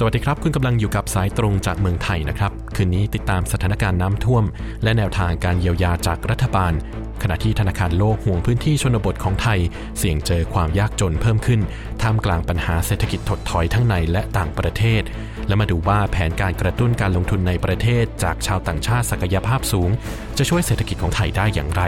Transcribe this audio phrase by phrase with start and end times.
[0.00, 4.44] สวัสดีครับ คุณกำลังอยู่กับสายตรงจากเมืองไทยนะครับ คืนนี้ติดตามสถานการณ์น้ำท่วม
[4.82, 6.72] และแนวทางการเยียวยาจากรัฐบาล
[7.22, 9.60] ขณะที่ธนาคารโลกห่วงพื้นที่ชนบทของไทย
[9.98, 11.60] เสี่ยงเจอความยากจนเพิ่มขึ้น
[12.02, 15.02] ท่ามกลางปัญหาเศรษฐกิจถดถอยทั้งในและต่างประเทศ
[15.46, 19.90] และมาดูว่าแผนการกระตุ้นการลงทุนในประเทศ จากชาวต่างชาติศักยภาพสูง
[20.38, 21.82] จะช่วยเศรษฐกิจของไทยได้อย่างไร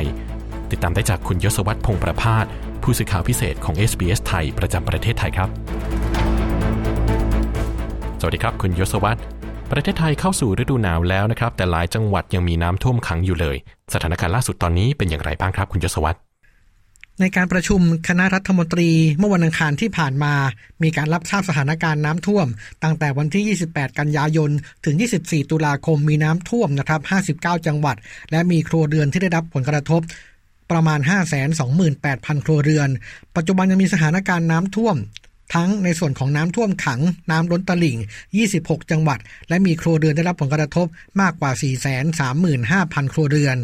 [0.70, 2.46] ติดตามได้จากคุณยศวัตรพงประพาส
[2.82, 6.09] ผู้สื่อข่าวพิเศษของ SBS ไทยประจำประเทศไทยครับ
[8.22, 9.20] สวัสดีครับ คุณยศวัตร
[9.72, 13.56] ประเทศไทยเข้าสู่ฤดูหนาวแล้วนะครับ แต่หลายจังหวัดยังมีน้ำท่วมขังอยู่เลย
[13.94, 16.18] สถานการณ์ล่าสุดตอนนี้เป็นอย่างไรบ้างครับ คุณยศวัตร
[17.20, 20.34] ในการประชุมคณะรัฐมนตรีเมื่อวันอังคารที่ผ่านมา
[20.82, 22.46] มีการรับทราบสถานการณ์น้ำท่วม
[22.82, 24.50] ตั้งแต่วันที่ 28 กันยายน
[24.84, 27.00] ถึง 24 ตุลาคมมีน้ำท่วมนะครับ
[27.42, 27.96] 59 จังหวัด
[28.30, 30.00] และมีครัวเรือนที่ได้รับผลกระทบ
[30.70, 31.00] ประมาณ
[31.72, 32.88] 528,000 ครัวเรือน
[33.36, 34.96] ปัจจุบันยังมีสถานการณ์น้ำท่วม
[35.54, 37.98] ทั้งในส่วนของน้ำท่วมขัง น้ำล้นตลิ่ง
[38.44, 40.86] 26 จังหวัด และมีครัวเรือนได้รับผลกระทบ
[41.20, 41.50] มากกว่า
[43.04, 43.56] 435,000 ครัวเรือน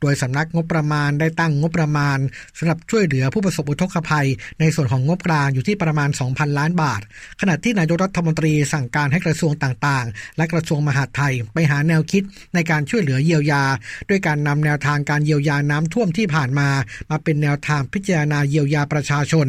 [0.00, 2.18] โดยสำนักงบประมาณได้ตั้งงบประมาณ
[2.58, 4.28] สำหรับช่วยเหลือผู้ประสบอุทกภัย
[4.60, 7.00] ในส่วนของงบกลางอยู่ที่ประมาณ 2,000 ล้านบาท
[7.40, 12.22] ขณะที่นายกรัฐมนตรีสั่งการให้กระทรวงต่างๆ และกระทรวงมหาดไทยไปหาแนวคิด
[12.54, 13.64] ในการช่วยเหลือเยียวยา
[14.08, 16.68] ด้วยการนำแนวทางการเยียวยาน้ำท่วมที่ผ่านมา
[17.10, 19.46] มาเป็นแนวทางพิจารณาเยียวยาประชาชน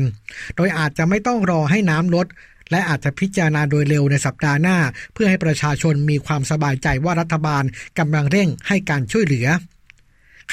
[0.56, 2.28] โดยอาจจะไม่ต้องรอให้น้ำลด
[2.72, 4.78] และอาจจะพิจารณาโดยเร็วในสัปดาห์หน้า
[5.14, 7.64] เพื่อให้ประชาชนมีความสบายใจว่ารัฐบาล
[8.00, 9.48] กำลังเร่งให้การช่วยเหลือ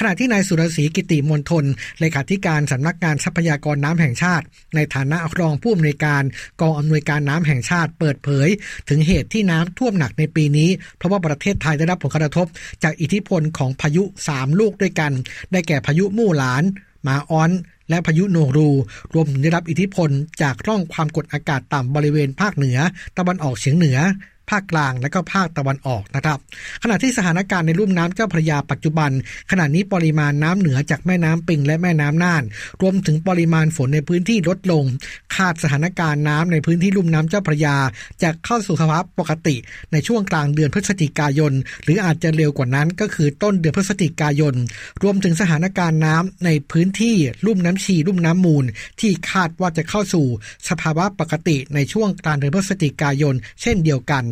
[0.01, 1.65] ขณะที่นายสุรศรีกิติมนทน
[1.99, 6.23] เลขาธิการสำนักงานทรัพยากรน้ำแห่งชาติ ในฐานะรองผู้อำนวยการ
[6.61, 8.47] กองอำนวยการน้ำแห่งชาติเปิดเผย
[8.89, 12.47] ถึงเหตุที่น้ำท่วมหนักในปีนี้ เพราะว่าประเทศไทยได้รับผลกระทบ
[12.83, 15.11] จากอิทธิพลของพายุ 3 ลูกด้วยกัน
[15.51, 16.63] ได้แก่พายุมู่หลาน
[17.07, 17.51] มาอ้อน
[17.89, 18.69] และพายุโนรู
[19.13, 20.09] รวมถึงได้รับอิทธิพล
[20.41, 22.77] จากร่องความกดอากาศต่ำบริเวณภาคเหนือ
[23.17, 23.97] ตะวันออกเฉียงเหนือ
[24.49, 26.39] ภาคกลาง และก็ภาคตะวันออกนะครับ
[26.83, 29.11] ขณะที่สถานการณ์ในลุ่มน้ำเจ้าพระยาปัจจุบัน
[29.51, 32.43] ขณะนี้ปริมาณน้ำเหนือจากแม่น้ำปิงและแม่น้ำน่าน
[32.81, 34.83] รวมถึงปริมาณฝนในพื้นที่ลดลง
[35.35, 37.77] คาดสถานการณ์น้ำในพื้นที่ลุ่มน้ำเจ้าพระยา
[38.23, 39.55] จะเข้าสู่สภาพปกติ
[39.91, 44.55] ในช่วงกลางเดือนพฤศจิกายน หรืออาจจะเร็วกว่านั้นก็คือต้นเดือนพฤศจิกายน
[45.03, 48.65] รวมถึงสถานการณ์น้ำในพื้นที่ลุ่มน้ำชีลุ่มน้ำมูล
[48.99, 50.25] ที่คาดว่าจะเข้าสู่
[50.69, 54.23] สภาวะปกติในช่วงกลางเดือนพฤศจิกายน เช่นเดียวกัน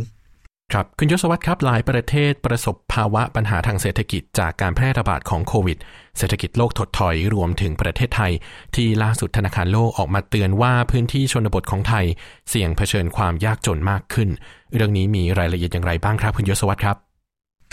[0.73, 5.77] ครับคุณยศวัตรครับหลายประเทศประสบภาวะปัญหาทางเศรษฐกิจจากการแพร่ระบาดของโควิด
[6.17, 8.33] เศรษฐกิจโลกถดถอยรวมถึงประเทศไทย
[8.75, 12.05] ที่ล่าสุดธนาคารโลกออกมาเตือนว่าพื้นที่ชนบทของไทย
[12.49, 14.29] เสี่ยงเผชิญความยากจนมากขึ้น
[14.75, 17.06] เรื่องนี้มีรายละเอียดอย่างไรบ้างครับคุณยศวัตรครับ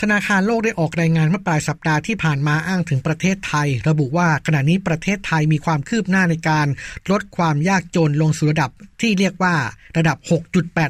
[0.01, 6.67] ธนาคารโลกได้ออกรายงานเมื่อปลายสัปดาห์ที่ผ่านมาอ้างถึงประเทศไทย ระบุว่าขณะนี้ประเทศไทยมีความคืบหน้าในการ
[7.11, 9.55] ลดความยากจนลงสู่ระดับที่เรียกว่า
[9.97, 10.17] ระดับ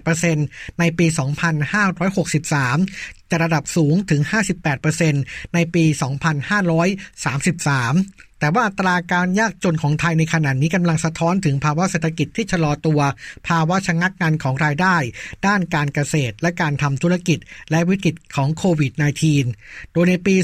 [0.03, 1.05] 6.8%ในปี
[2.33, 4.21] 2563 จะระดับสูงถึง
[4.87, 5.95] 58%ในปี 2533
[8.39, 12.99] แต่ว่าอัตราการยากจนของไทยในขณะนี้กำลังสะท้อนถึงภาวะเศรษฐกิจที่ชะลอตัว
[13.47, 14.95] ภาวะชะงักงานของรายได้
[15.47, 17.39] ด้านการเกษตรและการทำธุรกิจ
[17.71, 18.91] และวิกฤตของโควิด
[19.43, 20.35] -19 โดยในปี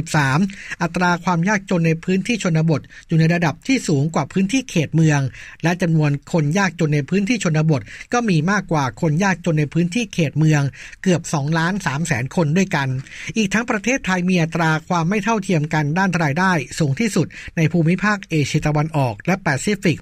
[0.00, 5.20] 2563 อัตราความยากจนในพื้นที่ชนบท อยู่ในระดับที่สูงกว่าพื้นที่เขตเมือง
[5.62, 7.80] และจำนวนคนยากจนในพื้นที่ชนบท
[8.12, 10.62] ก็มีมากกว่าคนยากจนในพื้นที่เขตเมือง
[11.02, 12.88] เกือบ 2 ล้าน3แสนคนด้วยกัน
[13.36, 19.98] อีกทั้งประเทศไทยมีอัตราความไม่เท่าเทียมกันด้านรายได้สูงที่สุดในภูมิภาคเอเชียตะวันออกและแปซิฟิก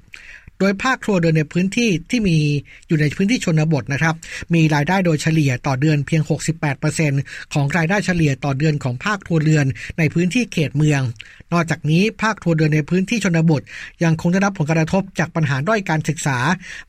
[0.59, 2.39] โดยภาคครัวเรือนในพื้นที่ที่มี
[2.89, 4.15] อยู่ในพื้นที่ชนบทนะครับ
[4.55, 6.23] มีรายได้โดยเฉลี่ยต่อเดือนเพียง
[6.89, 9.67] 68%ของรายได้เฉลี่ยต่อเดือนของภาคครัวเรือน
[9.99, 11.01] ในพื้นที่เขตเมือง
[11.53, 13.63] นอกจากนี้ภาคครัวเรือนในพื้นที่ชนบท
[14.05, 16.39] ยังคงได้รับผลกระทบจากปัญหาด้อยการศึกษา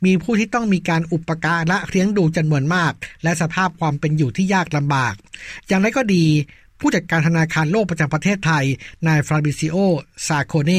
[0.05, 5.13] มีผู้ที่ต้องมีการอุปการะเลี้ยงดูจำนวนมาก และสภาพความเป็นอยู่ที่ยากลำบาก
[5.67, 6.25] อย่างไรก็ดี
[6.79, 8.65] ผู้จัดการธนาคารโลกประจำประเทศไทย
[9.07, 9.77] นายฟราบิซิโอ
[10.27, 10.71] ซาโคเน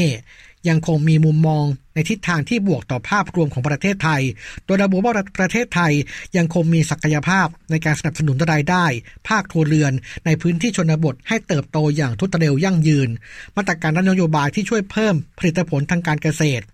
[0.69, 1.65] ยังคงมีมุมมอง
[1.99, 4.23] ในทิศทางที่บวกต่อภาพรวมของประเทศไทย
[4.67, 5.93] โดยระบุว่าประเทศไทย
[6.37, 8.85] ยังคงมีศักยภาพในการสนับสนุนรายได้
[9.29, 9.93] ภาคครัวเรือน
[10.27, 13.09] ในพื้นที่ชนบทให้เติบโตอย่างทุตเร็วยั่งยืน
[13.57, 16.65] มาตรการด้านนโยบายที่ช่วยเพิ่มผลิตผลทางการเกษตร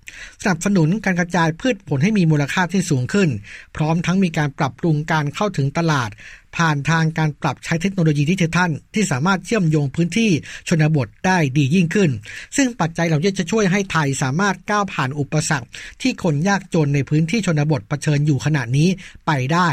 [0.42, 3.28] สนับสนุนการกระจายพืชผลให้มีมูลค่าที่สูงขึ้น
[3.76, 6.10] พร้อมทั้งมีการปรับปรุงการเข้าถึงตลาด
[6.56, 10.30] ผ่านทางการปรับใช้เทคโนโลยีดิจิทัลที่สามารถเชื่อมโยงพื้นที่
[10.68, 12.10] ชนบทได้ดียิ่งขึ้น
[12.56, 15.68] ซึ่งปัจจัยเหล่านี้จะช่วยให้ไทยสามารถก้าวผ่านอุปสรรค
[16.02, 18.88] ที่คนยากจนในพื้นที่ชนบทเผชิญอยู่ขณะนี้
[19.26, 19.68] ไปได้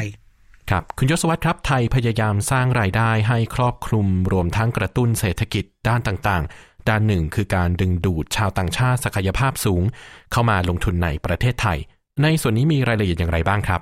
[0.70, 9.84] ครับคุณยศวัตรครับไทยพยายามสร้างรายได้ให้ครอบคลุมรวมทั้งกระตุ้นเศรษฐกิจด้านต่างๆ ด้านหนึ่งคือการดึงดูดชาวต่างชาติศักยภาพสูง
[10.32, 11.78] เข้ามาลงทุนในประเทศไทย
[12.24, 13.82] ในส่วนนี้มีรายละเอียดอย่างไรบ้างครับ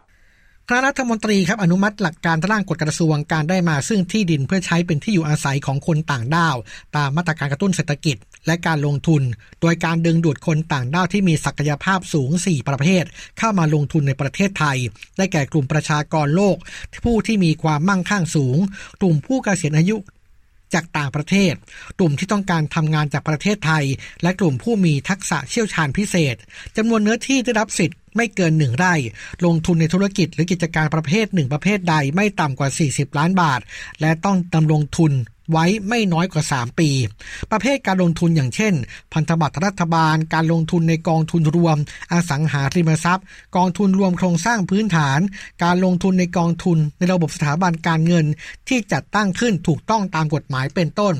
[0.71, 6.55] คณะรัฐมนตรีครับอนุมัติหลักการร่างกฎกระทรวงการได้มาซึ่งที่ดินเพื่อใช้เป็นที่อยู่อาศัยของคนต่างด้าว
[6.95, 8.17] ตามมาตรการกระตุ้นเศรษฐกิจ
[8.47, 9.21] และการลงทุน
[9.61, 13.03] โดยการดึงดูดคนต่างด้าวที่มีศักยภาพสูง 4 ประเภท
[13.37, 14.77] เข้ามาลงทุนในประเทศไทย
[15.17, 16.57] ได้แก่กลุ่มประชากรโลก
[17.05, 18.57] ผู้ที่มีความมั่งคั่งสูง
[19.01, 19.97] กลุ่มผู้เกษียณอายุ
[20.73, 21.53] จากต่างประเทศ
[21.99, 23.85] กลุ่มที่ต้องการทำงานจากประเทศไทย
[24.23, 26.35] และกลุ่มผู้มีทักษะเชี่ยวชาญพิเศษ
[26.77, 28.93] จำนวนเนื้อที่ได้รับสิทธิ์ไม่เกินหนึ่งไร่
[29.45, 33.59] ลงทุนในธุรกิจหรือกิจการประเภทหนึ่งประเภทใดไม่ต่ำกว่า 40 ล้านบาท
[34.01, 35.13] และต้องดำรงทุน
[35.51, 36.89] ไว้ไม่น้อยกว่า 3 ปี
[37.51, 38.73] ประเภทการลงทุนอย่างเช่น
[39.13, 41.77] พันธบัตรรัฐบาล การลงทุนในกองทุนรวม
[42.11, 43.25] อสังหาริมทรัพย์
[43.55, 45.19] กองทุนรวมโครงสร้างพื้นฐาน
[45.63, 48.25] การลงทุนในกองทุนในระบบสถาบันการเงิน
[48.67, 51.15] ที่จัดตั้งขึ้นถูกต้องตามกฎหมายเป็นต้น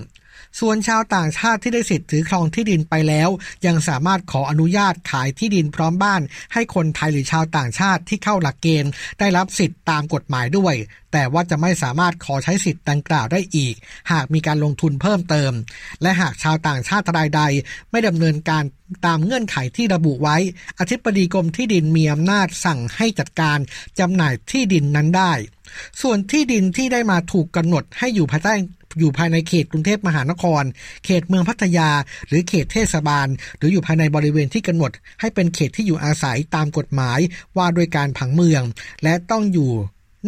[0.59, 3.29] ส่วนชาวต่างชาติที่ได้สิทธิ์ถือครองที่ดินไปแล้ว
[3.65, 6.21] ยังสามารถขออนุญาตขายที่ดินพร้อมบ้าน
[6.53, 10.75] ให้คนไทยหรือชาวต่างชาติที่เข้าหลักเกณฑ์ ได้รับสิทธิ์ตามกฎหมายด้วย
[11.13, 13.75] แต่ว่าจะไม่สามารถขอใช้สิทธิ์ดังกล่าวได้อีก
[14.11, 15.51] หากมีการลงทุนเพิ่มเติม
[16.01, 17.41] และหากชาวต่างชาติรายใด
[17.91, 18.63] ไม่ดำเนินการ
[19.05, 20.37] ตามเงื่อนไขที่ระบุไว้
[20.79, 23.57] อธิบดีกรมที่ดินมีอำนาจสั่งให้จัดการ
[23.99, 25.33] จำหน่ายที่ดินนั้นได้
[26.01, 28.53] ส่วนที่ดินที่ได้มาถูกกำหนดให้อยู่ภายใต้
[28.97, 30.63] อยู่ภายในเขตกรุงเทพมหานคร
[31.05, 31.89] เขตเมืองพัทยา
[32.27, 33.27] หรือเขตเทศบาล
[33.57, 34.91] หรืออยู่ภายในบริเวณที่กำหนด
[35.21, 37.19] ให้เป็นเขตที่อยู่อาศัยตามกฎหมาย
[37.57, 38.63] ว่าด้วยการผังเมือง
[39.03, 39.71] และต้องอยู่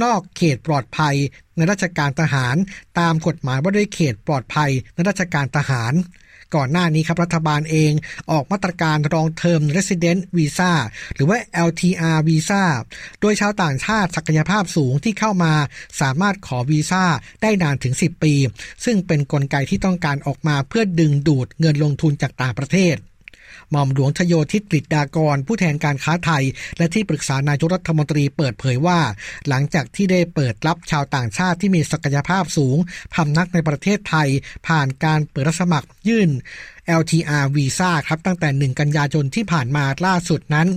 [0.04, 1.16] นอกเขตปลอดภัย
[1.56, 2.56] ในราชการทหาร
[3.00, 5.94] ตามกฎหมายว่าด้วยเขตปลอดภัยในราชการทหาร
[6.56, 7.92] ก่อนหน้านี้ครับรัฐบาลเอง
[8.32, 10.72] ออกมาตรการรองเทอม Resident Visa
[11.14, 11.38] หรือว่า
[11.68, 12.64] LTR Visa
[13.22, 15.54] โดยชาวต่างชาติศักยภาพสูงที่เข้ามา
[16.02, 17.04] สามารถขอวีซ่า
[17.42, 18.34] ได้นานถึง 10 ปี
[18.86, 22.96] ซึ่งเป็นนกลไกที่ต้องการออกมาเพื่อดึงดูดเงินลงทุนจากต่างประเทศ
[23.72, 26.44] หม่อมหลวงชโยธิตกฤษดากร ผู้แทนการค้าไทย
[26.78, 29.00] และที่ปรึกษานายกรัฐมนตรีเปิดเผยว่า
[29.48, 32.78] หลังจากที่ได้เปิดรับชาวต่างชาติที่มีศักยภาพสูง
[33.14, 34.30] พำนักในประเทศไทย
[34.68, 36.30] ผ่านการเปิดรับสมัครยื่น
[37.00, 40.68] LTR วีซ่าครับตั้งแต่ 1 กันยายนที่ผ่านมาล่าสุดนั้น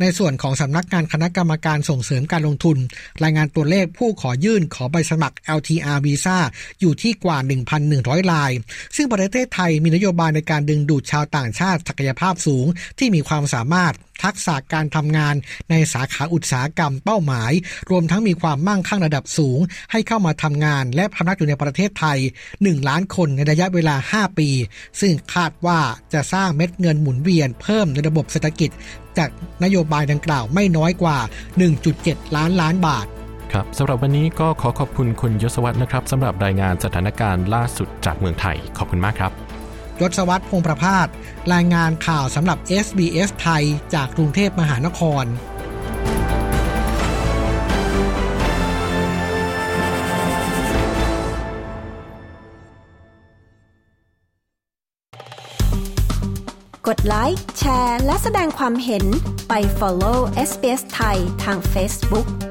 [0.00, 2.78] ในส่วนของสำนักงานคณะกรรมการส่งเสริมการลงทุน
[3.22, 6.38] รายงานตัวเลขผู้ขอยื่นขอใบสมัคร LTR Visa
[6.80, 7.38] อยู่ที่กว่า
[7.84, 8.52] 1,100 ราย
[8.96, 12.66] ซึ่งประเทศไทยมีนโยบายในการดึงดูดชาวต่างชาติศักยภาพสูง
[12.98, 15.34] ที่มีความสามารถ ทักษะการทำงาน
[15.70, 17.52] ในสาขาอุตสาหกรรมเป้าหมาย
[17.90, 19.58] รวมทั้งมีความมั่งคั่งระดับสูง
[19.92, 22.18] ให้เข้ามาทำงานและพำนักอยู่ในประเทศไทย
[22.52, 24.48] 1 ล้านคนในระยะเวลา 5 ปี
[25.00, 25.80] ซึ่งคาดว่า
[26.12, 28.70] จะสร้างเม็ดเงินหมุนเวียนเพิ่มในระบบเศรษฐกิจ
[29.18, 29.30] จาก
[29.64, 31.18] นโยบายดังกล่าวไม่น้อยกว่า
[31.76, 33.06] 1.7 ล้านล้านบาท
[33.52, 39.32] ครับสำหรับวันนี้ก็ขอขอบคุณคุณยศวัตรนะครับสำหรับรายงานสถานการณ์ล่าสุดจากเมืองไทย ขอบคุณมากครับ
[40.00, 41.06] ยศวัตรพงประพาส
[41.52, 43.64] รายงานข่าวสำหรับ SBS ไทย
[43.94, 45.26] จากกรุงเทพมหานคร
[56.88, 59.04] กดไลค์ แชร์ และแสดงความเห็น
[59.48, 60.18] ไป follow
[60.48, 62.47] SBS ไทยทาง Facebook